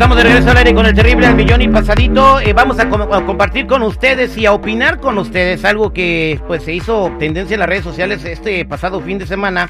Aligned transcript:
Estamos 0.00 0.16
de 0.16 0.22
regreso 0.22 0.50
al 0.50 0.56
aire 0.56 0.74
con 0.74 0.86
el 0.86 0.94
terrible 0.94 1.26
al 1.26 1.34
millón 1.34 1.60
y 1.60 1.68
pasadito. 1.68 2.40
Eh, 2.40 2.54
vamos 2.54 2.78
a, 2.78 2.88
com- 2.88 3.12
a 3.12 3.26
compartir 3.26 3.66
con 3.66 3.82
ustedes 3.82 4.34
y 4.38 4.46
a 4.46 4.54
opinar 4.54 4.98
con 4.98 5.18
ustedes 5.18 5.62
algo 5.66 5.92
que 5.92 6.40
pues 6.46 6.62
se 6.62 6.72
hizo 6.72 7.14
tendencia 7.18 7.52
en 7.52 7.60
las 7.60 7.68
redes 7.68 7.84
sociales 7.84 8.24
este 8.24 8.64
pasado 8.64 9.02
fin 9.02 9.18
de 9.18 9.26
semana. 9.26 9.68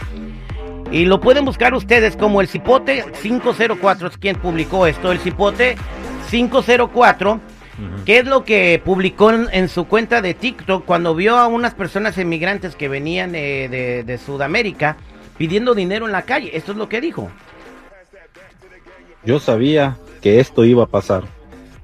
Y 0.92 1.04
lo 1.04 1.20
pueden 1.20 1.44
buscar 1.44 1.74
ustedes 1.74 2.16
como 2.16 2.40
el 2.40 2.46
Cipote 2.46 3.04
504, 3.20 4.06
es 4.06 4.18
quien 4.18 4.36
publicó 4.36 4.86
esto, 4.86 5.10
el 5.10 5.18
Cipote 5.18 5.74
504, 6.30 7.40
que 8.06 8.18
es 8.20 8.24
lo 8.24 8.44
que 8.44 8.80
publicó 8.84 9.32
en, 9.32 9.48
en 9.50 9.68
su 9.68 9.86
cuenta 9.88 10.22
de 10.22 10.34
TikTok 10.34 10.84
cuando 10.84 11.16
vio 11.16 11.38
a 11.38 11.48
unas 11.48 11.74
personas 11.74 12.16
emigrantes 12.18 12.76
que 12.76 12.86
venían 12.88 13.34
eh, 13.34 13.66
de, 13.68 14.04
de 14.04 14.18
Sudamérica 14.18 14.96
pidiendo 15.36 15.74
dinero 15.74 16.06
en 16.06 16.12
la 16.12 16.22
calle. 16.22 16.52
Esto 16.56 16.70
es 16.70 16.78
lo 16.78 16.88
que 16.88 17.00
dijo. 17.00 17.28
Yo 19.24 19.40
sabía 19.40 19.96
que 20.20 20.40
esto 20.40 20.64
iba 20.64 20.84
a 20.84 20.88
pasar. 20.88 21.24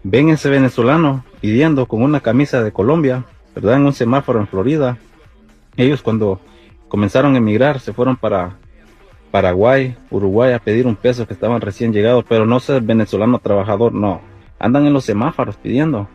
Ven 0.03 0.29
ese 0.29 0.49
venezolano 0.49 1.25
pidiendo 1.41 1.87
con 1.87 2.03
una 2.03 2.21
camisa 2.21 2.63
de 2.63 2.73
Colombia, 2.73 3.25
¿verdad? 3.55 3.77
En 3.77 3.87
un 3.87 3.93
semáforo 3.93 4.41
en 4.41 4.47
Florida. 4.47 4.99
Ellos 5.77 6.03
cuando 6.03 6.41
comenzaron 6.89 7.35
a 7.35 7.39
emigrar 7.39 7.81
se 7.81 7.93
fueron 7.93 8.17
para 8.17 8.57
Paraguay, 9.31 9.97
Uruguay 10.11 10.53
a 10.53 10.59
pedir 10.59 10.87
un 10.87 10.97
peso 10.97 11.27
que 11.27 11.35
estaban 11.35 11.61
recién 11.61 11.93
llegados, 11.93 12.25
pero 12.29 12.47
no 12.47 12.61
ser 12.61 12.83
venezolano 12.83 13.39
trabajador, 13.39 13.93
no. 13.93 14.21
Andan 14.59 14.87
en 14.87 14.93
los 14.93 15.05
semáforos 15.05 15.57
pidiendo. 15.57 16.09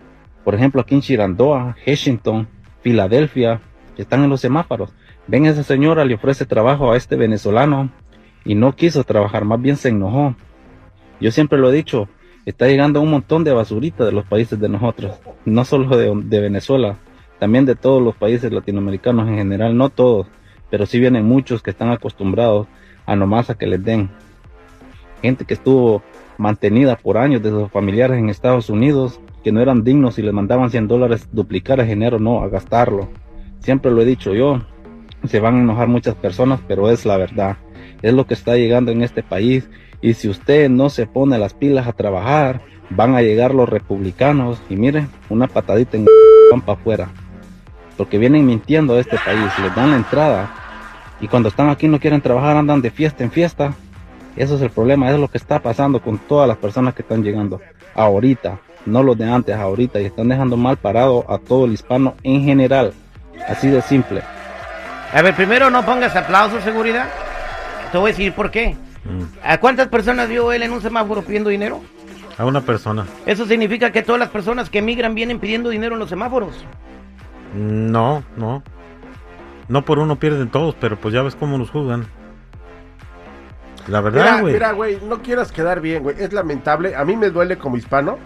Por 0.44 0.56
ejemplo, 0.56 0.82
aquí 0.82 0.96
en 0.96 1.02
Chirandoa, 1.02 1.76
Washington, 1.86 2.48
Filadelfia, 2.82 3.62
están 3.98 4.24
en 4.24 4.30
los 4.30 4.42
semáforos. 4.42 4.94
Ven 5.28 5.46
esa 5.46 5.64
señora, 5.64 6.06
le 6.06 6.16
ofrece 6.16 6.46
trabajo 6.46 6.92
a 6.92 6.98
este 6.98 7.16
venezolano 7.16 7.92
y 8.44 8.56
no 8.56 8.76
quiso 8.76 9.04
trabajar, 9.04 9.46
más 9.46 9.62
bien 9.62 9.78
se 9.78 9.90
enojó. 9.90 10.36
Yo 11.22 11.32
siempre 11.32 11.60
lo 11.60 11.70
he 11.70 11.74
dicho, 11.74 12.10
está 12.46 12.68
llegando 12.68 13.00
un 13.00 13.12
montón 13.12 13.44
de 13.44 13.54
basurita 13.54 14.04
de 14.04 14.12
los 14.12 14.26
países 14.26 14.60
de 14.60 14.68
nosotros, 14.68 15.20
no 15.46 15.64
solo 15.64 15.96
de, 15.96 16.12
de 16.26 16.40
Venezuela, 16.40 16.98
también 17.40 17.66
de 17.66 17.76
todos 17.76 18.02
los 18.02 18.16
países 18.16 18.52
latinoamericanos 18.52 19.28
en 19.30 19.36
general, 19.36 19.78
no 19.78 19.90
todos, 19.90 20.28
pero 20.72 20.88
sí 20.88 21.00
vienen 21.00 21.26
muchos 21.26 21.62
que 21.62 21.70
están 21.70 21.92
acostumbrados 21.92 22.68
a 23.06 23.16
nomás 23.16 23.52
a 23.52 23.56
que 23.56 23.68
les 23.68 23.84
den. 23.84 24.10
Gente 25.22 25.46
que 25.46 25.54
estuvo 25.54 26.02
mantenida 26.40 26.96
por 26.96 27.20
años 27.20 27.44
de 27.44 27.52
sus 27.52 27.70
familiares 27.70 28.18
en 28.18 28.30
Estados 28.30 28.70
Unidos, 28.72 29.20
que 29.44 29.52
no 29.52 29.62
eran 29.62 29.84
dignos 29.84 30.18
y 30.18 30.24
les 30.24 30.34
mandaban 30.34 30.72
100 30.72 30.88
dólares 30.88 31.30
duplicar 31.32 31.80
el 31.80 31.88
dinero, 31.88 32.20
no, 32.20 32.42
a 32.42 32.50
gastarlo. 32.50 33.10
Siempre 33.60 33.92
lo 33.92 34.02
he 34.02 34.06
dicho 34.06 34.34
yo, 34.34 34.62
se 35.26 35.40
van 35.40 35.56
a 35.56 35.60
enojar 35.60 35.88
muchas 35.88 36.16
personas, 36.16 36.62
pero 36.68 36.90
es 36.90 37.06
la 37.06 37.18
verdad. 37.18 37.58
Es 38.02 38.14
lo 38.14 38.26
que 38.26 38.34
está 38.34 38.56
llegando 38.56 38.92
en 38.92 39.04
este 39.04 39.22
país 39.22 39.70
y 40.02 40.14
si 40.16 40.28
usted 40.28 40.70
no 40.70 40.90
se 40.90 41.06
pone 41.06 41.38
las 41.38 41.54
pilas 41.54 41.88
a 41.88 41.94
trabajar, 41.94 42.62
van 42.90 43.16
a 43.16 43.22
llegar 43.22 43.54
los 43.54 43.70
republicanos 43.70 44.62
y 44.70 44.76
miren, 44.76 45.10
una 45.30 45.48
patadita 45.48 45.98
en 45.98 46.06
van 46.52 46.62
para 46.62 46.80
afuera. 46.80 47.10
Porque 47.98 48.18
vienen 48.18 48.46
mintiendo 48.46 48.96
a 48.96 49.00
este 49.00 49.18
país, 49.18 49.52
les 49.62 49.76
dan 49.76 49.92
la 49.92 49.98
entrada 49.98 50.54
y 51.20 51.28
cuando 51.28 51.50
están 51.50 51.70
aquí 51.70 51.88
no 51.88 52.00
quieren 52.00 52.22
trabajar, 52.22 52.58
andan 52.58 52.82
de 52.82 52.90
fiesta 52.90 53.24
en 53.24 53.32
fiesta. 53.32 53.74
Eso 54.36 54.56
es 54.56 54.62
el 54.62 54.72
problema, 54.72 55.08
eso 55.08 55.16
es 55.16 55.22
lo 55.22 55.28
que 55.28 55.38
está 55.38 55.60
pasando 55.60 56.02
con 56.02 56.18
todas 56.18 56.48
las 56.48 56.58
personas 56.58 56.96
que 56.96 57.04
están 57.04 57.24
llegando 57.24 57.62
ahorita, 57.94 58.60
no 58.86 59.04
los 59.04 59.18
de 59.18 59.30
antes, 59.30 59.56
ahorita, 59.56 60.00
y 60.00 60.06
están 60.06 60.30
dejando 60.30 60.58
mal 60.58 60.78
parado 60.78 61.26
a 61.30 61.38
todo 61.38 61.66
el 61.66 61.74
hispano 61.74 62.16
en 62.24 62.44
general. 62.44 62.94
Así 63.48 63.70
de 63.70 63.82
simple. 63.82 64.22
A 65.14 65.22
ver, 65.22 65.36
primero 65.36 65.70
no 65.70 65.86
pongas 65.86 66.16
aplausos, 66.16 66.64
seguridad. 66.64 67.08
Te 67.92 67.98
voy 67.98 68.12
a 68.12 68.14
decir 68.14 68.34
por 68.34 68.50
qué. 68.50 68.76
¿A 69.44 69.60
cuántas 69.60 69.88
personas 69.88 70.30
vio 70.30 70.52
él 70.52 70.64
en 70.64 70.72
un 70.72 70.82
semáforo 70.82 71.22
pidiendo 71.24 71.50
dinero? 71.50 71.82
A 72.38 72.46
una 72.46 72.62
persona. 72.62 73.06
Eso 73.26 73.46
significa 73.46 73.92
que 73.92 74.04
todas 74.04 74.20
las 74.20 74.30
personas 74.30 74.70
que 74.70 74.80
emigran 74.80 75.16
vienen 75.16 75.40
pidiendo 75.40 75.70
dinero 75.70 75.94
en 75.94 76.00
los 76.00 76.10
semáforos. 76.10 76.54
No, 77.56 78.24
no. 78.38 78.64
No 79.68 79.86
por 79.86 80.00
uno 80.00 80.18
pierden 80.18 80.50
todos, 80.50 80.76
pero 80.80 81.00
pues 81.00 81.14
ya 81.14 81.22
ves 81.22 81.36
cómo 81.36 81.58
nos 81.58 81.70
juzgan. 81.70 82.06
La 83.88 84.02
verdad, 84.02 84.42
güey. 84.42 84.54
mira, 84.54 84.72
güey, 84.74 85.00
no 85.08 85.22
quieras 85.22 85.52
quedar 85.52 85.82
bien, 85.82 86.04
güey. 86.04 86.16
Es 86.20 86.34
lamentable. 86.34 86.96
A 86.96 87.04
mí 87.04 87.16
me 87.16 87.30
duele 87.30 87.58
como 87.58 87.78
hispano, 87.78 88.20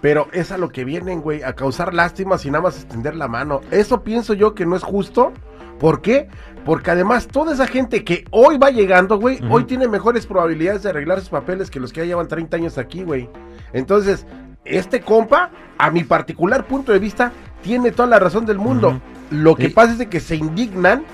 pero 0.00 0.28
es 0.32 0.52
a 0.52 0.58
lo 0.58 0.68
que 0.68 0.84
vienen, 0.84 1.20
güey, 1.20 1.42
a 1.42 1.54
causar 1.54 1.92
lástimas 1.94 2.44
y 2.44 2.50
nada 2.50 2.62
más 2.62 2.76
extender 2.76 3.16
la 3.16 3.26
mano. 3.26 3.62
Eso 3.70 4.02
pienso 4.04 4.34
yo 4.34 4.54
que 4.54 4.66
no 4.66 4.76
es 4.76 4.82
justo. 4.82 5.32
¿Por 5.78 6.00
qué? 6.02 6.28
Porque 6.64 6.90
además 6.90 7.26
toda 7.28 7.52
esa 7.52 7.66
gente 7.66 8.04
que 8.04 8.24
hoy 8.30 8.56
va 8.58 8.70
llegando, 8.70 9.18
güey, 9.18 9.38
hoy 9.50 9.64
tiene 9.64 9.86
mejores 9.88 10.26
probabilidades 10.26 10.82
de 10.82 10.90
arreglar 10.90 11.20
sus 11.20 11.28
papeles 11.28 11.70
que 11.70 11.78
los 11.80 11.92
que 11.92 12.00
ya 12.00 12.06
llevan 12.06 12.28
30 12.28 12.56
años 12.56 12.78
aquí, 12.78 13.02
güey. 13.02 13.28
Entonces, 13.72 14.26
este 14.64 15.00
compa, 15.02 15.50
a 15.76 15.90
mi 15.90 16.04
particular 16.04 16.66
punto 16.66 16.92
de 16.92 16.98
vista, 16.98 17.32
tiene 17.62 17.92
toda 17.92 18.08
la 18.08 18.18
razón 18.18 18.46
del 18.46 18.58
mundo. 18.58 19.00
Lo 19.30 19.54
que 19.56 19.66
Y- 19.66 19.70
pasa 19.70 19.92
es 19.92 19.98
de 19.98 20.08
que 20.08 20.20
se 20.20 20.36
indignan 20.36 21.04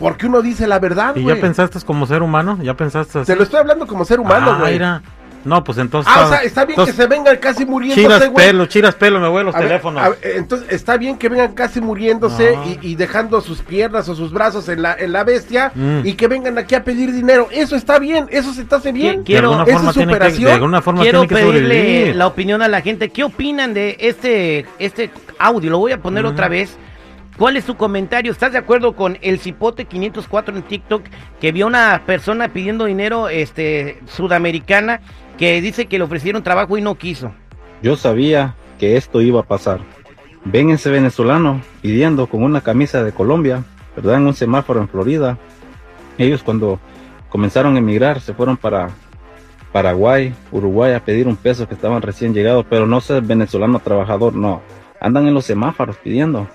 porque 0.00 0.26
uno 0.26 0.42
dice 0.42 0.66
la 0.66 0.78
verdad, 0.78 1.14
¿Y 1.16 1.22
güey. 1.22 1.36
ya 1.36 1.40
pensaste 1.40 1.78
como 1.82 2.06
ser 2.06 2.22
humano? 2.22 2.58
¿Ya 2.62 2.74
pensaste 2.74 3.20
así? 3.20 3.26
Te 3.26 3.36
lo 3.36 3.44
estoy 3.44 3.60
hablando 3.60 3.86
como 3.86 4.04
ser 4.04 4.18
humano, 4.20 4.52
Ah, 4.52 4.58
güey. 4.60 4.72
mira. 4.74 5.02
No, 5.46 5.64
pues 5.64 5.78
entonces... 5.78 6.12
Ah, 6.14 6.20
o 6.20 6.24
está- 6.24 6.36
sea, 6.36 6.44
está 6.46 6.64
bien 6.64 6.70
entonces, 6.80 6.94
que 6.96 7.02
se 7.02 7.08
vengan 7.08 7.36
casi 7.36 7.64
muriéndose, 7.64 8.02
Chiras 8.02 8.28
güey. 8.30 8.46
pelo, 8.46 8.66
chiras 8.66 8.94
pelo, 8.96 9.20
me 9.20 9.28
voy 9.28 9.40
a 9.40 9.44
los 9.44 9.54
A 9.54 9.58
ver, 9.60 9.68
teléfonos. 9.68 10.02
a 10.02 10.08
ver, 10.10 10.18
entonces, 10.36 10.68
está 10.70 10.96
bien 10.96 11.16
que 11.16 11.28
vengan 11.28 11.52
casi 11.54 11.80
muriéndose 11.80 12.56
No. 12.56 12.64
y, 12.66 12.78
y 12.82 12.94
dejando 12.96 13.40
sus 13.40 13.62
piernas 13.62 14.08
o 14.08 14.14
sus 14.14 14.32
brazos 14.32 14.68
en 14.68 14.82
la, 14.82 14.94
en 14.98 15.12
la 15.12 15.24
bestia 15.24 15.72
Mm. 15.74 16.00
y 16.04 16.12
que 16.14 16.26
vengan 16.28 16.58
aquí 16.58 16.74
a 16.74 16.84
pedir 16.84 17.12
dinero. 17.12 17.48
Eso 17.50 17.76
está 17.76 17.98
bien, 17.98 18.26
eso 18.30 18.52
se 18.52 18.64
te 18.64 18.74
hace 18.74 18.92
bien. 18.92 19.20
Qui- 19.20 19.24
quiero- 19.26 19.50
de 19.50 19.54
alguna 19.56 19.64
¿Eso 19.70 19.76
forma 19.78 19.90
es 19.90 19.94
tiene 19.96 20.12
que, 20.12 20.14
superación? 20.16 20.44
de 20.48 20.52
alguna 20.52 20.82
forma 20.82 21.02
Quiero 21.02 21.20
tiene 21.20 21.28
que 21.28 21.34
pedirle 21.46 21.74
sobrevivir. 21.78 22.16
la 22.16 22.26
opinión 22.26 22.62
a 22.62 22.68
la 22.68 22.80
gente. 22.80 23.08
¿Qué 23.10 23.24
opinan 23.24 23.72
de 23.74 23.96
este, 24.00 24.66
este 24.78 25.10
audio? 25.38 25.70
Lo 25.70 25.78
voy 25.78 25.92
a 25.92 25.98
poner 26.02 26.24
Ujú. 26.24 26.32
otra 26.34 26.48
vez. 26.48 26.76
¿Cuál 27.36 27.58
es 27.58 27.64
su 27.64 27.76
comentario? 27.76 28.32
¿Estás 28.32 28.52
de 28.52 28.58
acuerdo 28.58 28.96
con 28.96 29.18
el 29.20 29.38
Cipote 29.38 29.84
504 29.84 30.56
en 30.56 30.62
TikTok 30.62 31.02
que 31.38 31.52
vio 31.52 31.66
una 31.66 32.00
persona 32.06 32.48
pidiendo 32.48 32.86
dinero 32.86 33.28
este, 33.28 34.00
sudamericana 34.06 35.00
que 35.38 35.60
dice 35.60 35.86
que 35.86 35.98
le 35.98 36.04
ofrecieron 36.04 36.42
trabajo 36.42 36.78
y 36.78 36.82
no 36.82 36.94
quiso? 36.96 37.32
Yo 37.82 37.96
sabía 37.96 38.54
que 38.78 38.96
esto 38.96 39.20
iba 39.20 39.40
a 39.40 39.46
pasar. 39.46 39.80
Ven 40.44 40.70
ese 40.70 40.90
venezolano 40.90 41.60
pidiendo 41.82 42.26
con 42.26 42.42
una 42.42 42.60
camisa 42.60 43.02
de 43.02 43.12
Colombia, 43.12 43.64
¿verdad? 43.96 44.20
Un 44.22 44.34
semáforo 44.34 44.80
en 44.80 44.88
Florida. 44.88 45.38
Ellos 46.18 46.42
cuando 46.42 46.78
comenzaron 47.28 47.76
a 47.76 47.78
emigrar 47.78 48.20
se 48.20 48.32
fueron 48.32 48.56
para 48.56 48.90
Paraguay, 49.72 50.32
Uruguay 50.52 50.94
a 50.94 51.04
pedir 51.04 51.26
un 51.28 51.36
peso 51.36 51.68
que 51.68 51.74
estaban 51.74 52.00
recién 52.00 52.32
llegados, 52.32 52.64
pero 52.70 52.86
no 52.86 53.00
ser 53.00 53.22
venezolano 53.22 53.80
trabajador, 53.80 54.34
no. 54.34 54.62
Andan 55.00 55.26
en 55.26 55.34
los 55.34 55.44
semáforos 55.44 55.96
pidiendo. 55.96 56.48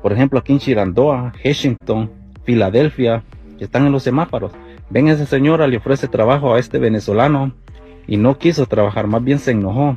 Por 0.00 0.12
ejemplo, 0.12 0.38
aquí 0.38 0.52
en 0.52 0.60
Chirandoa, 0.60 1.32
Washington, 1.44 2.10
Filadelfia, 2.44 3.24
están 3.58 3.86
en 3.86 3.92
los 3.92 4.04
semáforos. 4.04 4.52
Ven 4.90 5.08
esa 5.08 5.26
señora, 5.26 5.66
le 5.66 5.78
ofrece 5.78 6.06
trabajo 6.06 6.54
a 6.54 6.60
este 6.60 6.78
venezolano 6.78 7.52
y 8.08 8.16
no 8.16 8.38
quiso 8.38 8.66
trabajar, 8.66 9.06
más 9.06 9.22
bien 9.22 9.38
se 9.38 9.52
enojó. 9.52 9.96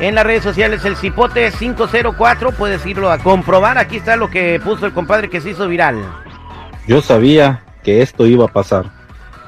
en 0.00 0.14
las 0.14 0.24
redes 0.24 0.42
sociales 0.42 0.84
el 0.84 0.96
Cipote 0.96 1.50
504. 1.50 2.52
Puedes 2.52 2.84
irlo 2.86 3.10
a 3.10 3.18
comprobar. 3.18 3.78
Aquí 3.78 3.96
está 3.96 4.16
lo 4.16 4.30
que 4.30 4.60
puso 4.62 4.86
el 4.86 4.92
compadre 4.92 5.30
que 5.30 5.40
se 5.40 5.50
hizo 5.50 5.68
viral. 5.68 5.96
Yo 6.86 7.00
sabía 7.00 7.62
que 7.82 8.02
esto 8.02 8.26
iba 8.26 8.44
a 8.44 8.52
pasar. 8.52 8.86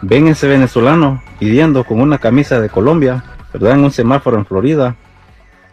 Ven 0.03 0.29
ese 0.29 0.47
venezolano 0.49 1.23
pidiendo 1.39 1.85
con 1.85 2.00
una 2.00 2.19
camisa 2.19 2.61
de 2.61 2.69
Colombia, 2.69 3.25
¿verdad? 3.53 3.73
En 3.73 3.85
un 3.85 3.91
semáforo 3.91 4.39
en 4.39 4.47
Florida. 4.47 4.97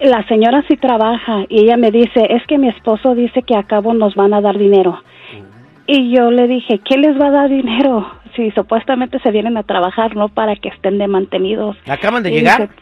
La 0.00 0.26
señora 0.26 0.64
sí 0.66 0.76
trabaja 0.76 1.44
y 1.48 1.60
ella 1.60 1.76
me 1.76 1.92
dice, 1.92 2.26
es 2.30 2.44
que 2.48 2.58
mi 2.58 2.68
esposo 2.68 3.14
dice 3.14 3.42
que 3.42 3.54
a 3.54 3.62
cabo 3.62 3.94
nos 3.94 4.16
van 4.16 4.34
a 4.34 4.40
dar 4.40 4.58
dinero. 4.58 5.00
Y 5.90 6.14
yo 6.14 6.30
le 6.30 6.46
dije, 6.46 6.80
¿qué 6.84 6.98
les 6.98 7.18
va 7.18 7.28
a 7.28 7.30
dar 7.30 7.48
dinero? 7.48 8.06
Si 8.36 8.50
supuestamente 8.52 9.18
se 9.20 9.30
vienen 9.30 9.56
a 9.56 9.62
trabajar, 9.62 10.14
no 10.14 10.28
para 10.28 10.54
que 10.54 10.68
estén 10.68 10.98
de 10.98 11.08
mantenidos. 11.08 11.76
¿Acaban 11.88 12.22
de 12.22 12.30
Y 12.30 12.34
llegar? 12.34 12.60
dice, 12.68 12.72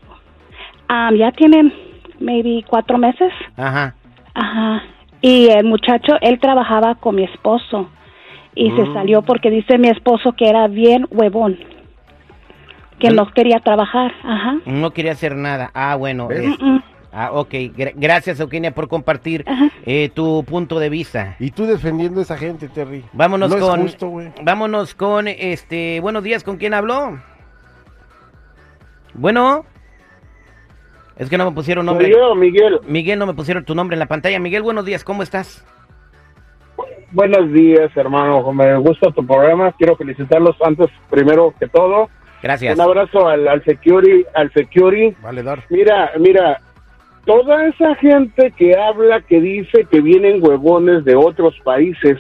"Ah, 0.88 1.11
ya 1.17 1.31
tienen, 1.31 1.73
maybe 2.19 2.64
cuatro 2.69 2.99
meses. 2.99 3.32
Ajá. 3.56 3.94
Ajá. 4.35 4.82
Y 5.23 5.47
el 5.50 5.64
muchacho, 5.64 6.14
él 6.20 6.41
trabajaba 6.41 6.97
con 6.97 7.14
mi 7.14 7.23
esposo. 7.25 7.88
Y 8.56 8.70
Mm. 8.70 8.76
se 8.76 8.93
salió 8.93 9.23
porque 9.23 9.50
dice 9.50 9.79
mi 9.79 9.88
esposo 9.88 10.32
que 10.32 10.49
era 10.49 10.67
bien 10.67 11.06
huevón. 11.11 11.58
Que 12.99 13.11
no 13.11 13.26
quería 13.31 13.61
trabajar. 13.61 14.12
Ajá. 14.25 14.56
No 14.67 14.91
quería 14.91 15.12
hacer 15.12 15.37
nada. 15.37 15.70
Ah, 15.75 15.94
bueno. 15.97 16.29
Mm, 16.29 16.79
ah, 17.16 17.30
ok. 17.32 17.50
Gra- 17.76 17.92
gracias, 17.96 18.38
Eugenia, 18.40 18.72
por 18.72 18.88
compartir 18.88 19.44
eh, 19.84 20.10
tu 20.14 20.44
punto 20.44 20.78
de 20.78 20.88
vista. 20.90 21.36
Y 21.38 21.50
tú 21.50 21.66
defendiendo 21.66 22.20
a 22.20 22.22
esa 22.22 22.36
gente, 22.36 22.68
Terry. 22.68 23.04
Vámonos 23.12 23.50
no 23.50 23.58
con. 23.58 23.80
Es 23.80 23.86
justo, 23.92 24.08
güey. 24.08 24.32
vámonos 24.42 24.94
con 24.94 25.26
este. 25.28 26.00
Buenos 26.00 26.22
días, 26.22 26.44
¿con 26.44 26.56
quién 26.56 26.74
habló? 26.74 27.18
Bueno. 29.14 29.64
Es 31.16 31.30
que 31.30 31.38
no 31.38 31.46
me 31.46 31.52
pusieron 31.52 31.86
nombre. 31.86 32.10
Yo, 32.10 32.34
Miguel. 32.34 32.78
Miguel, 32.86 33.19
no 33.19 33.26
me 33.26 33.32
pusieron 33.32 33.64
tu 33.64 33.74
nombre 33.74 33.94
en 33.94 34.00
la 34.00 34.06
pantalla. 34.06 34.38
Miguel, 34.38 34.62
buenos 34.62 34.84
días, 34.84 35.02
¿cómo 35.02 35.22
estás? 35.22 35.64
Buenos 37.12 37.50
días, 37.52 37.90
hermano. 37.96 38.52
Me 38.52 38.76
gusta 38.78 39.10
tu 39.12 39.26
programa. 39.26 39.72
Quiero 39.78 39.96
felicitarlos 39.96 40.56
antes, 40.62 40.88
primero 41.08 41.54
que 41.58 41.69
todo. 41.69 42.10
Gracias. 42.42 42.74
Un 42.74 42.82
abrazo 42.82 43.26
al, 43.28 43.48
al 43.48 43.64
security, 43.64 44.26
al 44.34 44.52
security. 44.52 45.16
Valedor. 45.22 45.62
Mira, 45.70 46.10
mira, 46.19 46.60
toda 47.26 47.67
esa 47.67 47.94
gente 47.96 48.52
que 48.56 48.76
habla, 48.76 49.20
que 49.20 49.40
dice 49.40 49.87
que 49.90 50.00
vienen 50.00 50.43
huevones 50.43 51.05
de 51.05 51.17
otros 51.17 51.58
países, 51.64 52.19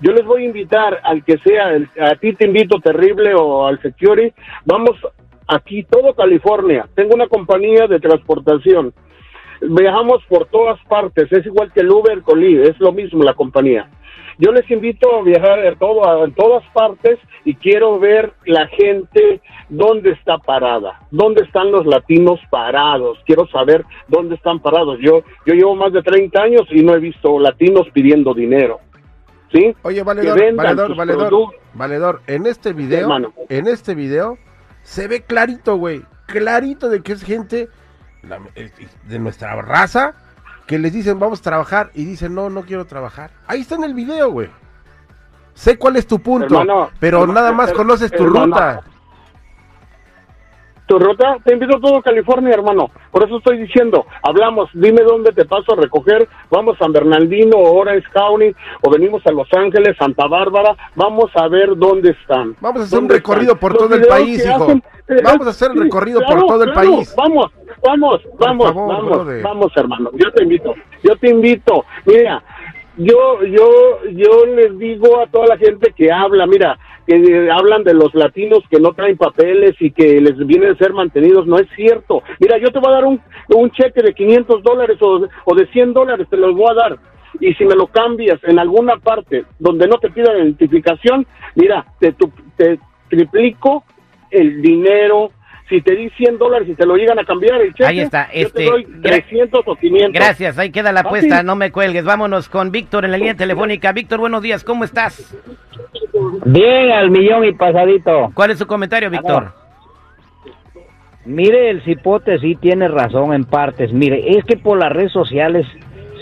yo 0.00 0.12
les 0.12 0.24
voy 0.24 0.42
a 0.42 0.46
invitar 0.46 1.00
al 1.04 1.24
que 1.24 1.38
sea, 1.38 1.70
el- 1.70 1.88
a 2.00 2.14
ti 2.16 2.34
te 2.34 2.46
invito 2.46 2.78
terrible 2.80 3.34
o 3.34 3.66
al 3.66 3.80
security, 3.80 4.32
vamos 4.64 4.96
aquí, 5.46 5.84
todo 5.84 6.14
California, 6.14 6.86
tengo 6.94 7.14
una 7.14 7.26
compañía 7.26 7.86
de 7.86 7.98
transportación, 7.98 8.92
viajamos 9.60 10.22
por 10.28 10.46
todas 10.46 10.78
partes, 10.88 11.32
es 11.32 11.46
igual 11.46 11.72
que 11.72 11.80
el 11.80 11.90
Uber 11.90 12.22
Lyft, 12.36 12.68
es 12.68 12.80
lo 12.80 12.92
mismo 12.92 13.22
la 13.24 13.34
compañía. 13.34 13.88
Yo 14.38 14.52
les 14.52 14.70
invito 14.70 15.16
a 15.16 15.22
viajar 15.22 15.64
en, 15.64 15.76
todo, 15.78 16.24
en 16.24 16.32
todas 16.34 16.64
partes 16.72 17.18
y 17.44 17.54
quiero 17.54 17.98
ver 17.98 18.32
la 18.44 18.66
gente 18.68 19.40
dónde 19.68 20.12
está 20.12 20.38
parada, 20.38 21.00
dónde 21.10 21.42
están 21.42 21.72
los 21.72 21.86
latinos 21.86 22.40
parados. 22.50 23.18
Quiero 23.26 23.48
saber 23.48 23.84
dónde 24.08 24.36
están 24.36 24.60
parados. 24.60 24.98
Yo, 25.00 25.22
yo 25.46 25.54
llevo 25.54 25.74
más 25.74 25.92
de 25.92 26.02
30 26.02 26.40
años 26.40 26.62
y 26.70 26.82
no 26.82 26.94
he 26.94 27.00
visto 27.00 27.38
latinos 27.38 27.86
pidiendo 27.92 28.34
dinero. 28.34 28.80
¿Sí? 29.52 29.74
Oye, 29.82 30.02
valedor, 30.02 30.54
valedor, 30.54 30.94
valedor, 30.94 31.54
valedor, 31.72 32.20
en 32.26 32.46
este 32.46 32.74
video, 32.74 33.32
en 33.48 33.66
este 33.66 33.94
video, 33.94 34.36
se 34.82 35.08
ve 35.08 35.22
clarito, 35.22 35.76
güey, 35.76 36.02
clarito 36.26 36.90
de 36.90 37.02
que 37.02 37.12
es 37.12 37.24
gente 37.24 37.68
eh, 38.56 38.70
de 39.08 39.18
nuestra 39.18 39.54
raza 39.62 40.14
que 40.68 40.78
les 40.78 40.92
dicen 40.92 41.18
vamos 41.18 41.40
a 41.40 41.42
trabajar 41.42 41.90
y 41.94 42.04
dicen 42.04 42.34
no, 42.34 42.50
no 42.50 42.62
quiero 42.62 42.84
trabajar. 42.84 43.30
Ahí 43.48 43.62
está 43.62 43.74
en 43.74 43.84
el 43.84 43.94
video, 43.94 44.30
güey. 44.30 44.48
Sé 45.54 45.76
cuál 45.76 45.96
es 45.96 46.06
tu 46.06 46.20
punto, 46.20 46.44
Hermano, 46.60 46.90
pero 47.00 47.22
hermano, 47.22 47.40
nada 47.40 47.52
más 47.52 47.72
conoces 47.72 48.12
tu 48.12 48.22
hermano. 48.22 48.54
ruta. 48.54 48.82
Tu 50.86 50.98
ruta, 50.98 51.36
te 51.44 51.52
invito 51.52 51.76
a 51.76 51.80
todo 51.80 52.00
California, 52.00 52.54
hermano. 52.54 52.90
Por 53.10 53.22
eso 53.22 53.36
estoy 53.38 53.58
diciendo, 53.58 54.06
hablamos, 54.22 54.70
dime 54.72 55.02
dónde 55.02 55.32
te 55.32 55.44
paso 55.44 55.72
a 55.74 55.76
recoger. 55.76 56.26
Vamos 56.50 56.76
a 56.76 56.84
San 56.84 56.92
Bernardino, 56.92 57.58
Orange 57.58 58.06
County, 58.10 58.54
o 58.82 58.90
venimos 58.90 59.20
a 59.26 59.32
Los 59.32 59.48
Ángeles, 59.52 59.96
Santa 59.98 60.26
Bárbara. 60.26 60.74
Vamos 60.94 61.30
a 61.34 61.46
ver 61.48 61.76
dónde 61.76 62.12
están. 62.12 62.56
Vamos 62.60 62.80
a 62.80 62.84
hacer 62.84 62.98
un 63.00 63.04
¿Dónde 63.04 63.14
recorrido 63.16 63.56
por 63.56 63.72
Los 63.72 63.82
todo 63.82 63.94
el 63.96 64.06
país, 64.06 64.42
hijo. 64.46 64.64
hacen, 64.64 64.82
eh, 65.08 65.20
Vamos 65.22 65.46
a 65.46 65.50
hacer 65.50 65.72
el 65.72 65.80
recorrido 65.82 66.22
por 66.26 66.46
todo 66.46 66.62
el 66.64 66.72
país. 66.72 67.14
Vamos, 67.14 67.52
vamos, 67.82 68.20
vamos, 68.38 68.66
favor, 68.68 68.88
vamos, 68.94 69.10
brother. 69.24 69.42
vamos, 69.42 69.72
hermano. 69.76 70.10
Yo 70.14 70.30
te 70.32 70.42
invito, 70.42 70.74
yo 71.02 71.16
te 71.16 71.30
invito. 71.30 71.84
Mira, 72.06 72.42
yo, 72.96 73.42
yo, 73.44 74.00
yo 74.12 74.46
les 74.46 74.78
digo 74.78 75.20
a 75.20 75.26
toda 75.26 75.46
la 75.46 75.56
gente 75.58 75.92
que 75.96 76.10
habla, 76.10 76.46
mira, 76.46 76.78
que 77.06 77.48
hablan 77.50 77.84
de 77.84 77.94
los 77.94 78.14
latinos 78.14 78.60
que 78.70 78.80
no 78.80 78.92
traen 78.92 79.16
papeles 79.16 79.74
y 79.80 79.90
que 79.92 80.20
les 80.20 80.36
vienen 80.46 80.72
a 80.72 80.76
ser 80.76 80.92
mantenidos, 80.92 81.46
no 81.46 81.58
es 81.58 81.68
cierto. 81.76 82.22
Mira, 82.40 82.58
yo 82.58 82.70
te 82.70 82.78
voy 82.80 82.88
a 82.90 82.94
dar 82.96 83.04
un, 83.04 83.20
un 83.54 83.70
cheque 83.70 84.02
de 84.02 84.12
500 84.12 84.62
dólares 84.62 84.98
o, 85.00 85.26
o 85.44 85.54
de 85.54 85.66
100 85.68 85.92
dólares, 85.94 86.26
te 86.28 86.36
los 86.36 86.54
voy 86.54 86.70
a 86.70 86.74
dar. 86.74 86.98
Y 87.40 87.54
si 87.54 87.64
me 87.64 87.76
lo 87.76 87.86
cambias 87.86 88.40
en 88.44 88.58
alguna 88.58 88.96
parte 88.96 89.44
donde 89.58 89.86
no 89.86 89.98
te 89.98 90.10
pida 90.10 90.36
identificación, 90.36 91.24
mira, 91.54 91.86
te, 92.00 92.12
tu- 92.12 92.32
te 92.56 92.78
triplico 93.08 93.84
el 94.30 94.60
dinero. 94.60 95.30
Si 95.68 95.82
te 95.82 95.94
di 95.94 96.08
100 96.10 96.38
dólares 96.38 96.66
y 96.68 96.74
te 96.74 96.86
lo 96.86 96.96
llegan 96.96 97.18
a 97.18 97.24
cambiar 97.24 97.60
el 97.60 97.72
cheque, 97.74 97.84
Ahí 97.86 98.00
está, 98.00 98.28
yo 98.32 98.40
este, 98.46 98.64
te 98.64 98.70
doy 98.70 98.84
gra- 98.86 99.02
300 99.02 99.60
o 99.66 99.76
500. 99.76 100.12
Gracias, 100.14 100.58
ahí 100.58 100.70
queda 100.70 100.92
la 100.92 101.00
Ah, 101.00 101.02
apuesta, 101.06 101.42
no 101.42 101.56
me 101.56 101.70
cuelgues. 101.70 102.04
Vámonos 102.04 102.48
con 102.48 102.70
Víctor 102.70 103.04
en 103.04 103.10
la 103.10 103.18
línea 103.18 103.34
telefónica. 103.34 103.92
Víctor, 103.92 104.18
buenos 104.20 104.40
días, 104.42 104.64
¿cómo 104.64 104.84
estás? 104.84 105.36
Bien, 106.46 106.90
al 106.92 107.10
millón 107.10 107.44
y 107.44 107.52
pasadito. 107.52 108.30
¿Cuál 108.34 108.52
es 108.52 108.58
su 108.58 108.66
comentario, 108.66 109.10
Víctor? 109.10 109.52
Mire, 111.24 111.68
el 111.70 111.82
cipote 111.84 112.38
sí 112.38 112.56
tiene 112.56 112.88
razón 112.88 113.34
en 113.34 113.44
partes. 113.44 113.92
Mire, 113.92 114.38
es 114.38 114.44
que 114.44 114.56
por 114.56 114.78
las 114.78 114.90
redes 114.90 115.12
sociales 115.12 115.66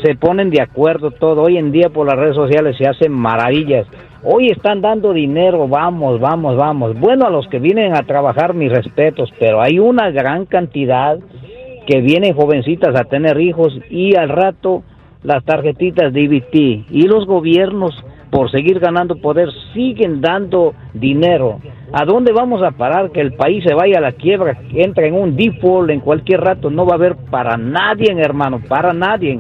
se 0.03 0.17
ponen 0.17 0.51
de 0.51 0.61
acuerdo 0.61 1.13
todo. 1.13 1.43
Hoy 1.43 1.57
en 1.59 1.71
día 1.71 1.89
por 1.91 2.07
las 2.07 2.17
redes 2.19 2.35
sociales 2.35 2.77
se 2.77 2.89
hacen 2.89 3.13
maravillas. 3.13 3.87
Hoy 4.29 4.49
están 4.49 4.81
dando 4.81 5.13
dinero, 5.13 5.69
vamos, 5.69 6.19
vamos, 6.19 6.57
vamos. 6.57 6.99
Bueno, 6.99 7.27
a 7.27 7.31
los 7.31 7.47
que 7.47 7.61
vienen 7.61 7.95
a 7.95 8.03
trabajar, 8.03 8.55
mis 8.55 8.73
respetos, 8.73 9.33
pero 9.39 9.63
hay 9.63 9.79
una 9.79 10.11
gran 10.11 10.47
cantidad 10.47 11.17
que 11.87 12.01
vienen 12.01 12.35
jovencitas 12.35 12.97
a 12.97 13.05
tener 13.05 13.41
hijos 13.41 13.79
y 13.89 14.17
al 14.17 14.31
rato 14.31 14.83
las 15.23 15.45
tarjetitas 15.45 16.13
de 16.13 16.23
IBT 16.23 16.55
y 16.91 17.03
los 17.07 17.25
gobiernos 17.25 17.95
por 18.33 18.51
seguir 18.51 18.81
ganando 18.81 19.15
poder 19.15 19.49
siguen 19.73 20.21
dando 20.21 20.75
dinero. 20.93 21.61
¿A 21.93 22.05
dónde 22.05 22.33
vamos 22.33 22.65
a 22.65 22.73
parar? 22.73 23.13
Que 23.13 23.21
el 23.21 23.35
país 23.35 23.63
se 23.63 23.75
vaya 23.75 23.99
a 23.99 24.01
la 24.03 24.11
quiebra, 24.11 24.59
que 24.73 24.83
entre 24.83 25.07
en 25.07 25.15
un 25.15 25.37
default 25.37 25.91
en 25.91 26.01
cualquier 26.01 26.41
rato, 26.41 26.69
no 26.69 26.85
va 26.85 26.95
a 26.95 26.97
haber 26.97 27.15
para 27.31 27.57
nadie, 27.57 28.13
hermano, 28.19 28.61
para 28.69 28.93
nadie. 28.93 29.39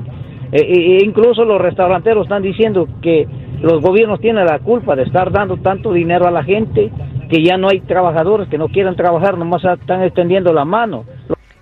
E- 0.52 1.04
incluso 1.04 1.44
los 1.44 1.60
restauranteros 1.60 2.26
están 2.26 2.42
diciendo 2.42 2.86
que 3.02 3.26
los 3.60 3.80
gobiernos 3.80 4.20
tienen 4.20 4.46
la 4.46 4.58
culpa 4.58 4.94
de 4.96 5.02
estar 5.04 5.30
dando 5.32 5.56
tanto 5.56 5.92
dinero 5.92 6.26
a 6.26 6.30
la 6.30 6.42
gente 6.44 6.90
que 7.30 7.42
ya 7.42 7.56
no 7.56 7.68
hay 7.68 7.80
trabajadores 7.80 8.48
que 8.48 8.58
no 8.58 8.68
quieren 8.68 8.94
trabajar, 8.96 9.36
nomás 9.36 9.64
están 9.64 10.02
extendiendo 10.02 10.52
la 10.52 10.64
mano. 10.64 11.04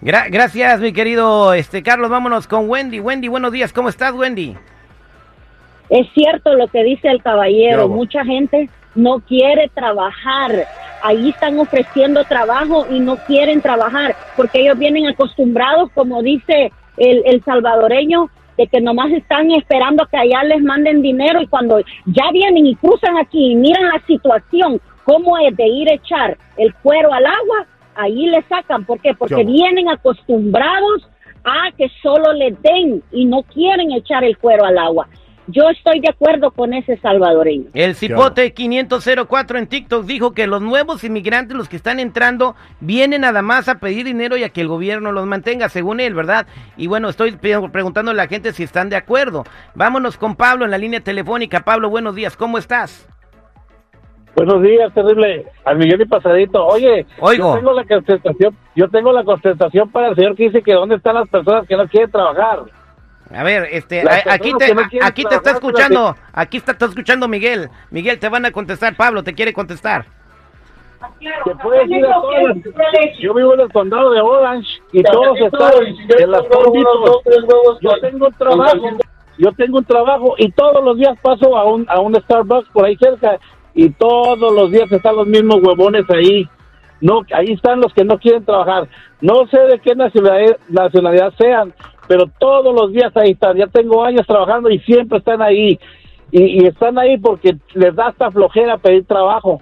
Gra- 0.02 0.28
gracias, 0.30 0.80
mi 0.80 0.92
querido 0.92 1.54
este 1.54 1.82
Carlos. 1.82 2.10
Vámonos 2.10 2.46
con 2.46 2.68
Wendy. 2.68 3.00
Wendy, 3.00 3.28
buenos 3.28 3.52
días, 3.52 3.72
¿cómo 3.72 3.88
estás, 3.88 4.12
Wendy? 4.12 4.54
Es 5.88 6.06
cierto 6.14 6.54
lo 6.54 6.66
que 6.68 6.82
dice 6.82 7.08
el 7.08 7.22
caballero, 7.22 7.76
Bravo. 7.88 7.94
mucha 7.94 8.24
gente 8.24 8.68
no 8.94 9.20
quiere 9.20 9.70
trabajar. 9.74 10.50
Ahí 11.02 11.30
están 11.30 11.58
ofreciendo 11.58 12.24
trabajo 12.24 12.86
y 12.90 12.98
no 13.00 13.16
quieren 13.16 13.60
trabajar 13.60 14.16
porque 14.36 14.60
ellos 14.62 14.78
vienen 14.78 15.06
acostumbrados, 15.06 15.90
como 15.94 16.22
dice 16.22 16.72
el, 16.96 17.22
el 17.26 17.42
salvadoreño, 17.44 18.30
de 18.56 18.66
que 18.66 18.80
nomás 18.80 19.10
están 19.12 19.50
esperando 19.50 20.06
que 20.06 20.16
allá 20.16 20.44
les 20.44 20.62
manden 20.62 21.02
dinero 21.02 21.42
y 21.42 21.46
cuando 21.46 21.80
ya 22.06 22.30
vienen 22.32 22.66
y 22.66 22.74
cruzan 22.76 23.16
aquí 23.16 23.52
y 23.52 23.56
miran 23.56 23.88
la 23.88 24.02
situación, 24.06 24.80
cómo 25.04 25.38
es 25.38 25.56
de 25.56 25.66
ir 25.66 25.90
a 25.90 25.94
echar 25.94 26.38
el 26.56 26.74
cuero 26.74 27.12
al 27.12 27.26
agua, 27.26 27.66
ahí 27.94 28.26
le 28.26 28.42
sacan. 28.42 28.84
¿Por 28.84 29.00
qué? 29.00 29.14
Porque 29.14 29.44
Yo. 29.44 29.46
vienen 29.46 29.88
acostumbrados 29.88 31.08
a 31.44 31.70
que 31.76 31.88
solo 32.02 32.32
les 32.32 32.60
den 32.62 33.02
y 33.12 33.24
no 33.26 33.42
quieren 33.42 33.92
echar 33.92 34.24
el 34.24 34.36
cuero 34.38 34.64
al 34.64 34.78
agua. 34.78 35.08
Yo 35.46 35.68
estoy 35.68 36.00
de 36.00 36.08
acuerdo 36.08 36.50
con 36.52 36.72
ese 36.72 36.96
salvadoreño. 36.96 37.66
El 37.74 37.94
Cipote 37.94 38.54
504 38.54 39.58
en 39.58 39.66
TikTok 39.66 40.04
dijo 40.06 40.32
que 40.32 40.46
los 40.46 40.62
nuevos 40.62 41.04
inmigrantes, 41.04 41.56
los 41.56 41.68
que 41.68 41.76
están 41.76 42.00
entrando, 42.00 42.54
vienen 42.80 43.22
nada 43.22 43.42
más 43.42 43.68
a 43.68 43.78
pedir 43.78 44.06
dinero 44.06 44.38
y 44.38 44.44
a 44.44 44.48
que 44.48 44.62
el 44.62 44.68
gobierno 44.68 45.12
los 45.12 45.26
mantenga, 45.26 45.68
según 45.68 46.00
él, 46.00 46.14
¿verdad? 46.14 46.46
Y 46.78 46.86
bueno, 46.86 47.10
estoy 47.10 47.32
preguntando 47.32 48.10
a 48.10 48.14
la 48.14 48.26
gente 48.26 48.52
si 48.52 48.62
están 48.62 48.88
de 48.88 48.96
acuerdo. 48.96 49.44
Vámonos 49.74 50.16
con 50.16 50.34
Pablo 50.34 50.64
en 50.64 50.70
la 50.70 50.78
línea 50.78 51.00
telefónica. 51.00 51.60
Pablo, 51.60 51.90
buenos 51.90 52.14
días, 52.14 52.36
¿cómo 52.36 52.56
estás? 52.56 53.06
Buenos 54.36 54.62
días, 54.62 54.92
terrible. 54.94 55.44
Al 55.64 55.76
millón 55.76 56.00
y 56.00 56.06
pasadito. 56.06 56.66
Oye, 56.66 57.06
Oigo. 57.20 57.52
yo 57.52 57.58
tengo 57.58 57.72
la 57.72 57.84
contestación, 57.84 58.56
yo 58.74 58.88
tengo 58.88 59.12
la 59.12 59.22
contestación 59.24 59.90
para 59.90 60.08
el 60.08 60.16
señor 60.16 60.34
que 60.34 60.44
dice 60.44 60.62
que 60.62 60.72
dónde 60.72 60.96
están 60.96 61.14
las 61.14 61.28
personas 61.28 61.68
que 61.68 61.76
no 61.76 61.86
quieren 61.86 62.10
trabajar. 62.10 62.64
A 63.34 63.42
ver, 63.42 63.68
este, 63.72 64.02
a- 64.02 64.32
aquí 64.32 64.52
te, 64.58 64.74
no 64.74 64.82
aquí 65.02 65.24
te 65.24 65.34
está 65.34 65.50
escuchando, 65.52 66.16
aquí 66.32 66.58
está, 66.58 66.72
está 66.72 66.86
escuchando 66.86 67.26
Miguel. 67.28 67.68
Miguel, 67.90 68.18
te 68.18 68.28
van 68.28 68.44
a 68.44 68.50
contestar, 68.52 68.94
Pablo, 68.96 69.22
te 69.22 69.34
quiere 69.34 69.52
contestar. 69.52 70.04
Te 71.44 71.54
puedes 71.56 71.88
ir 71.90 72.06
a 72.06 72.14
todas 72.14 72.56
Yo 73.20 73.34
vivo 73.34 73.54
en 73.54 73.60
el 73.60 73.72
condado 73.72 74.10
de 74.12 74.20
Orange 74.20 74.68
y 74.92 75.02
todos 75.02 75.38
están 75.38 75.72
en 76.18 76.30
las 76.30 76.42
Palmitos. 76.46 77.22
Yo 77.82 77.90
tengo 78.00 78.26
un 78.26 78.32
trabajo, 78.34 78.88
yo 79.38 79.52
tengo 79.52 79.78
un 79.78 79.84
trabajo 79.84 80.34
y 80.38 80.50
todos 80.52 80.82
los 80.84 80.96
días 80.96 81.18
paso 81.20 81.56
a 81.56 81.64
un, 81.64 81.84
a 81.90 82.00
un 82.00 82.14
Starbucks 82.14 82.68
por 82.70 82.86
ahí 82.86 82.96
cerca 82.96 83.38
y 83.74 83.90
todos 83.90 84.38
los 84.52 84.70
días 84.70 84.90
están 84.90 85.16
los 85.16 85.26
mismos 85.26 85.56
huevones 85.62 86.04
ahí. 86.10 86.48
No, 87.00 87.20
ahí 87.34 87.52
están 87.52 87.80
los 87.80 87.92
que 87.92 88.04
no 88.04 88.18
quieren 88.18 88.44
trabajar. 88.44 88.88
No 89.20 89.46
sé 89.48 89.58
de 89.60 89.78
qué 89.80 89.94
nacionalidad, 89.94 90.56
nacionalidad 90.68 91.32
sean, 91.36 91.74
pero 92.06 92.26
todos 92.38 92.74
los 92.74 92.92
días 92.92 93.16
ahí 93.16 93.32
están. 93.32 93.56
Ya 93.56 93.66
tengo 93.66 94.04
años 94.04 94.26
trabajando 94.26 94.70
y 94.70 94.78
siempre 94.80 95.18
están 95.18 95.42
ahí. 95.42 95.78
Y, 96.30 96.66
están 96.66 96.98
ahí 96.98 97.16
porque 97.18 97.56
les 97.74 97.94
da 97.94 98.08
hasta 98.08 98.30
flojera 98.30 98.78
pedir 98.78 99.06
trabajo. 99.06 99.60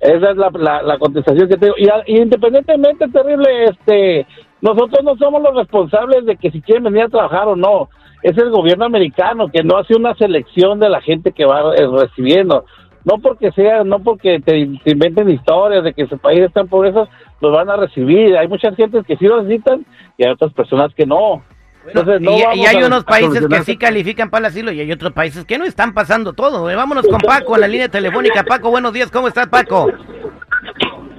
Esa 0.00 0.30
es 0.30 0.36
la, 0.36 0.82
la, 0.82 0.98
contestación 0.98 1.48
que 1.48 1.56
tengo. 1.56 1.74
Y 2.06 2.16
independientemente, 2.16 3.08
terrible, 3.08 3.64
este, 3.64 4.26
nosotros 4.60 5.04
no 5.04 5.16
somos 5.16 5.42
los 5.42 5.54
responsables 5.54 6.24
de 6.24 6.36
que 6.36 6.50
si 6.50 6.60
quieren 6.62 6.84
venir 6.84 7.02
a 7.02 7.08
trabajar 7.08 7.48
o 7.48 7.56
no. 7.56 7.88
Es 8.22 8.36
el 8.36 8.50
gobierno 8.50 8.84
americano 8.84 9.48
que 9.48 9.62
no 9.62 9.76
hace 9.76 9.94
una 9.94 10.14
selección 10.14 10.80
de 10.80 10.88
la 10.88 11.00
gente 11.00 11.32
que 11.32 11.44
va 11.44 11.74
eh, 11.76 11.86
recibiendo. 11.86 12.64
No 13.08 13.18
porque 13.22 13.50
sea, 13.52 13.84
no 13.84 14.00
porque 14.00 14.40
te, 14.40 14.68
te 14.84 14.90
inventen 14.90 15.30
historias 15.30 15.82
de 15.84 15.94
que 15.94 16.06
su 16.06 16.18
país 16.18 16.40
está 16.40 16.60
en 16.60 16.68
pobreza, 16.68 17.08
los 17.40 17.52
van 17.52 17.70
a 17.70 17.76
recibir. 17.76 18.36
Hay 18.36 18.48
muchas 18.48 18.74
gentes 18.76 19.06
que 19.06 19.16
sí 19.16 19.24
lo 19.26 19.42
necesitan 19.42 19.86
y 20.18 20.24
hay 20.24 20.32
otras 20.32 20.52
personas 20.52 20.92
que 20.94 21.06
no. 21.06 21.42
Entonces, 21.86 22.20
no 22.20 22.32
y, 22.32 22.58
y 22.60 22.66
hay 22.66 22.82
a- 22.82 22.86
unos 22.86 23.04
países 23.04 23.46
que 23.46 23.62
sí 23.62 23.78
califican 23.78 24.28
para 24.28 24.40
el 24.40 24.52
asilo 24.52 24.70
y 24.72 24.80
hay 24.80 24.92
otros 24.92 25.12
países 25.12 25.46
que 25.46 25.56
no 25.56 25.64
están 25.64 25.94
pasando 25.94 26.34
todo. 26.34 26.68
Eh, 26.68 26.74
Vámonos 26.76 27.06
con 27.06 27.18
Paco 27.20 27.54
en 27.54 27.62
la 27.62 27.68
línea 27.68 27.88
telefónica. 27.88 28.42
Paco, 28.42 28.68
buenos 28.70 28.92
días, 28.92 29.10
¿cómo 29.10 29.26
estás, 29.28 29.46
Paco? 29.46 29.90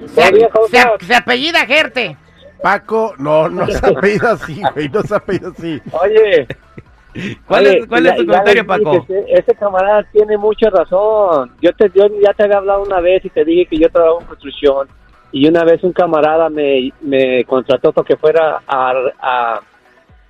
Se, 0.06 0.22
se- 0.68 1.06
se 1.06 1.14
apellida 1.14 1.60
Gerte. 1.66 2.16
Paco, 2.62 3.14
no, 3.18 3.48
no 3.48 3.66
se 3.66 3.84
apellida 3.84 4.32
así, 4.32 4.60
güey, 4.74 4.88
no 4.90 5.02
se 5.02 5.14
apellida 5.14 5.48
así. 5.48 5.80
Oye, 5.92 6.46
¿Cuál 7.46 7.66
Oye, 7.66 7.78
es, 7.78 7.86
cuál 7.86 8.06
es 8.06 8.16
tu 8.16 8.26
comentario, 8.26 8.66
Paco? 8.66 9.06
dije, 9.08 9.24
Ese, 9.28 9.54
camarada 9.54 10.04
tiene 10.12 10.36
mucha 10.36 10.70
razón. 10.70 11.50
Yo 11.60 11.72
te 11.72 11.90
yo 11.94 12.06
ya 12.22 12.32
te 12.34 12.44
había 12.44 12.58
hablado 12.58 12.82
una 12.82 13.00
vez 13.00 13.24
y 13.24 13.30
te 13.30 13.44
dije 13.44 13.66
que 13.66 13.78
yo 13.78 13.88
trabajo 13.90 14.20
en 14.20 14.26
construcción 14.26 14.88
y 15.32 15.48
una 15.48 15.64
vez 15.64 15.82
un 15.82 15.92
camarada 15.92 16.48
me, 16.48 16.92
me 17.00 17.44
contrató 17.44 17.92
para 17.92 18.06
que 18.06 18.16
fuera 18.16 18.62
a, 18.66 18.92
a 19.20 19.60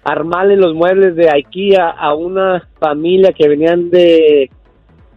armarle 0.04 0.56
los 0.56 0.74
muebles 0.74 1.16
de 1.16 1.30
IKEA 1.30 1.90
a 1.90 2.14
una 2.14 2.66
familia 2.78 3.32
que 3.32 3.48
venían 3.48 3.90
de 3.90 4.50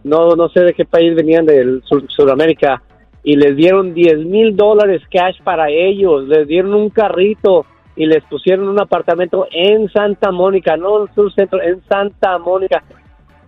no 0.04 0.36
no 0.36 0.48
sé 0.50 0.60
de 0.60 0.74
qué 0.74 0.84
país 0.84 1.14
venían 1.14 1.46
del 1.46 1.82
sur, 1.84 2.04
Sudamérica 2.08 2.82
y 3.22 3.36
les 3.36 3.56
dieron 3.56 3.94
10 3.94 4.18
mil 4.26 4.54
dólares 4.54 5.00
cash 5.10 5.40
para 5.42 5.70
ellos, 5.70 6.28
les 6.28 6.46
dieron 6.46 6.74
un 6.74 6.90
carrito 6.90 7.64
y 7.96 8.06
les 8.06 8.22
pusieron 8.24 8.68
un 8.68 8.80
apartamento 8.80 9.46
en 9.50 9.88
Santa 9.90 10.32
Mónica, 10.32 10.76
no 10.76 11.06
en 11.06 11.08
el 11.16 11.32
centro, 11.32 11.62
en 11.62 11.82
Santa 11.88 12.38
Mónica. 12.38 12.82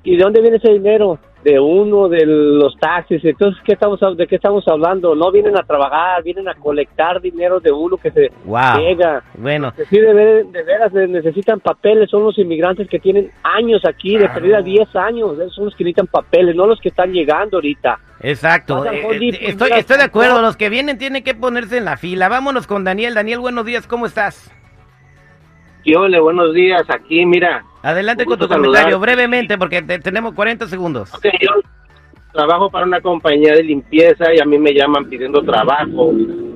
¿Y 0.04 0.16
de 0.16 0.22
dónde 0.22 0.40
viene 0.40 0.58
ese 0.58 0.72
dinero? 0.72 1.18
De 1.46 1.60
uno 1.60 2.08
de 2.08 2.26
los 2.26 2.76
taxis. 2.76 3.24
Entonces, 3.24 3.62
¿qué 3.64 3.74
estamos, 3.74 4.00
¿de 4.16 4.26
qué 4.26 4.34
estamos 4.34 4.66
hablando? 4.66 5.14
No 5.14 5.30
vienen 5.30 5.56
a 5.56 5.62
trabajar, 5.62 6.24
vienen 6.24 6.48
a 6.48 6.54
colectar 6.54 7.20
dinero 7.20 7.60
de 7.60 7.70
uno 7.70 7.96
que 7.98 8.10
se 8.10 8.30
Wow. 8.44 8.78
llega. 8.80 9.22
Bueno, 9.38 9.72
sí, 9.88 9.96
de, 10.00 10.12
ver- 10.12 10.46
de 10.46 10.62
veras 10.64 10.92
necesitan 10.92 11.60
papeles, 11.60 12.10
son 12.10 12.24
los 12.24 12.36
inmigrantes 12.38 12.88
que 12.88 12.98
tienen 12.98 13.30
años 13.44 13.82
aquí, 13.88 14.18
de 14.18 14.28
perdida 14.28 14.60
10 14.60 14.96
años, 14.96 15.38
esos 15.38 15.54
son 15.54 15.66
los 15.66 15.76
que 15.76 15.84
necesitan 15.84 16.08
papeles, 16.08 16.56
no 16.56 16.66
los 16.66 16.80
que 16.80 16.88
están 16.88 17.12
llegando 17.12 17.58
ahorita. 17.58 17.98
exacto. 18.20 18.84
Eh, 18.84 19.02
eh, 19.20 19.38
estoy, 19.42 19.70
estoy 19.76 19.98
de 19.98 20.02
acuerdo. 20.04 20.42
Los 20.42 20.56
que 20.56 20.68
vienen 20.68 20.98
tienen 20.98 21.22
que 21.22 21.34
ponerse 21.34 21.78
en 21.78 21.84
la 21.84 21.96
fila. 21.96 22.28
Vámonos 22.28 22.66
con 22.66 22.82
Daniel. 22.82 23.14
Daniel, 23.14 23.38
buenos 23.38 23.64
días, 23.64 23.86
¿cómo 23.86 24.06
estás? 24.06 24.50
Ole, 25.94 26.18
buenos 26.20 26.52
días. 26.54 26.82
Aquí, 26.88 27.24
mira. 27.26 27.64
Adelante 27.82 28.24
con 28.24 28.38
tu 28.38 28.48
comentario, 28.48 28.98
brevemente, 28.98 29.56
porque 29.58 29.82
te- 29.82 29.98
tenemos 30.00 30.34
40 30.34 30.66
segundos. 30.66 31.14
Ok, 31.14 31.26
yo 31.40 31.50
trabajo 32.32 32.68
para 32.70 32.84
una 32.86 33.00
compañía 33.00 33.52
de 33.54 33.62
limpieza 33.62 34.34
y 34.34 34.40
a 34.40 34.44
mí 34.44 34.58
me 34.58 34.74
llaman 34.74 35.04
pidiendo 35.08 35.42
trabajo, 35.42 36.12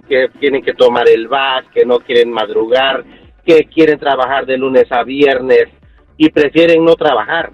que 0.08 0.28
tienen 0.40 0.62
que 0.62 0.74
tomar 0.74 1.08
el 1.08 1.28
bus, 1.28 1.64
que 1.72 1.84
no 1.86 2.00
quieren 2.00 2.32
madrugar, 2.32 3.04
que 3.46 3.64
quieren 3.64 3.98
trabajar 3.98 4.44
de 4.46 4.58
lunes 4.58 4.90
a 4.90 5.04
viernes 5.04 5.68
y 6.16 6.28
prefieren 6.30 6.84
no 6.84 6.94
trabajar. 6.96 7.52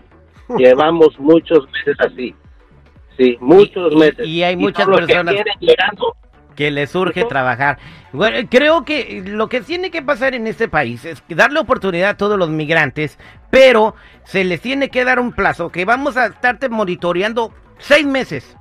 Llevamos 0.56 1.18
muchos 1.18 1.68
meses 1.70 1.96
así. 2.00 2.34
Sí, 3.18 3.36
muchos 3.40 3.94
meses. 3.94 4.26
y 4.26 4.42
hay 4.42 4.56
muchas 4.56 4.86
que 4.86 4.92
personas- 4.94 5.34
quieren 5.34 5.54
llegando. 5.60 6.14
Que 6.56 6.70
les 6.70 6.94
urge 6.94 7.24
trabajar. 7.24 7.78
Creo 8.50 8.84
que 8.84 9.22
lo 9.24 9.48
que 9.48 9.60
tiene 9.60 9.90
que 9.90 10.02
pasar 10.02 10.34
en 10.34 10.46
este 10.46 10.68
país 10.68 11.04
es 11.04 11.22
darle 11.28 11.60
oportunidad 11.60 12.10
a 12.10 12.16
todos 12.16 12.38
los 12.38 12.48
migrantes, 12.48 13.18
pero 13.50 13.94
se 14.24 14.42
les 14.42 14.60
tiene 14.60 14.88
que 14.88 15.04
dar 15.04 15.20
un 15.20 15.32
plazo, 15.32 15.70
que 15.70 15.84
vamos 15.84 16.16
a 16.16 16.26
estarte 16.26 16.68
monitoreando 16.68 17.54
seis 17.78 18.06
meses. 18.06 18.56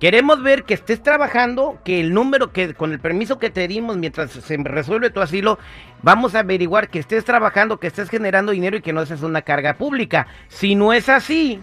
Queremos 0.00 0.42
ver 0.42 0.62
que 0.62 0.74
estés 0.74 1.02
trabajando, 1.02 1.80
que 1.84 1.98
el 1.98 2.14
número 2.14 2.52
que 2.52 2.74
con 2.74 2.92
el 2.92 3.00
permiso 3.00 3.40
que 3.40 3.50
te 3.50 3.66
dimos 3.66 3.96
mientras 3.96 4.30
se 4.30 4.56
resuelve 4.58 5.10
tu 5.10 5.20
asilo, 5.20 5.58
vamos 6.02 6.36
a 6.36 6.40
averiguar 6.40 6.88
que 6.88 7.00
estés 7.00 7.24
trabajando, 7.24 7.80
que 7.80 7.88
estés 7.88 8.08
generando 8.08 8.52
dinero 8.52 8.76
y 8.76 8.80
que 8.80 8.92
no 8.92 9.04
seas 9.06 9.22
una 9.22 9.42
carga 9.42 9.74
pública. 9.74 10.28
Si 10.46 10.76
no 10.76 10.92
es 10.92 11.08
así, 11.08 11.60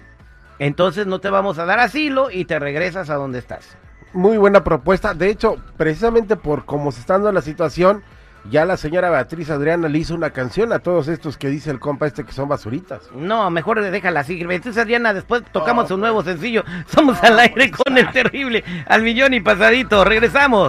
entonces 0.59 1.07
no 1.07 1.19
te 1.19 1.29
vamos 1.29 1.59
a 1.59 1.65
dar 1.65 1.79
asilo 1.79 2.29
y 2.29 2.43
te 2.43 2.59
regresas 2.59 3.09
a 3.09 3.15
donde 3.15 3.39
estás. 3.39 3.77
Muy 4.13 4.37
buena 4.37 4.63
propuesta. 4.63 5.13
De 5.13 5.29
hecho, 5.29 5.57
precisamente 5.77 6.35
por 6.35 6.65
cómo 6.65 6.91
se 6.91 7.01
está 7.01 7.13
dando 7.13 7.31
la 7.31 7.41
situación, 7.41 8.03
ya 8.49 8.63
la 8.63 8.77
señora 8.77 9.09
Beatriz 9.09 9.49
Adriana 9.49 9.89
le 9.89 9.97
hizo 9.97 10.13
una 10.13 10.29
canción 10.29 10.71
a 10.71 10.79
todos 10.79 11.07
estos 11.07 11.35
que 11.35 11.49
dice 11.49 11.71
el 11.71 11.79
compa 11.79 12.05
este 12.05 12.23
que 12.23 12.31
son 12.31 12.47
basuritas. 12.47 13.09
No, 13.15 13.49
mejor 13.49 13.81
déjala 13.81 14.19
así. 14.19 14.39
Entonces, 14.39 14.77
Adriana, 14.77 15.13
después 15.13 15.43
tocamos 15.51 15.89
un 15.89 15.99
nuevo 16.01 16.23
sencillo. 16.23 16.63
Somos 16.87 17.21
al 17.23 17.39
aire 17.39 17.71
con 17.71 17.97
el 17.97 18.11
terrible, 18.11 18.63
al 18.87 19.01
millón 19.01 19.33
y 19.33 19.41
pasadito. 19.41 20.03
Regresamos. 20.05 20.63